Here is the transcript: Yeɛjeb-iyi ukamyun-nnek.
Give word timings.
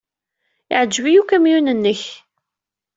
Yeɛjeb-iyi 0.69 1.19
ukamyun-nnek. 1.21 2.01